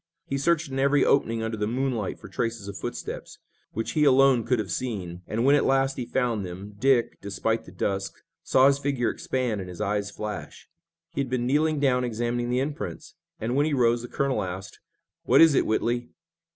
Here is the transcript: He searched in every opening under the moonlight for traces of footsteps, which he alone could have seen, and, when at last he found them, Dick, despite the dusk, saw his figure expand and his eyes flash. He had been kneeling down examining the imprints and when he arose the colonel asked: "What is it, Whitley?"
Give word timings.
He 0.25 0.39
searched 0.39 0.71
in 0.71 0.79
every 0.79 1.05
opening 1.05 1.43
under 1.43 1.57
the 1.57 1.67
moonlight 1.67 2.17
for 2.17 2.27
traces 2.27 2.67
of 2.67 2.75
footsteps, 2.75 3.37
which 3.73 3.91
he 3.91 4.03
alone 4.03 4.43
could 4.45 4.57
have 4.57 4.71
seen, 4.71 5.21
and, 5.27 5.45
when 5.45 5.53
at 5.53 5.63
last 5.63 5.95
he 5.95 6.07
found 6.07 6.43
them, 6.43 6.73
Dick, 6.79 7.21
despite 7.21 7.65
the 7.65 7.71
dusk, 7.71 8.15
saw 8.41 8.65
his 8.65 8.79
figure 8.79 9.11
expand 9.11 9.61
and 9.61 9.69
his 9.69 9.79
eyes 9.79 10.09
flash. 10.09 10.67
He 11.13 11.21
had 11.21 11.29
been 11.29 11.45
kneeling 11.45 11.79
down 11.79 12.03
examining 12.03 12.49
the 12.49 12.61
imprints 12.61 13.13
and 13.39 13.55
when 13.55 13.67
he 13.67 13.75
arose 13.75 14.01
the 14.01 14.07
colonel 14.07 14.41
asked: 14.41 14.79
"What 15.25 15.39
is 15.39 15.53
it, 15.53 15.67
Whitley?" 15.67 16.09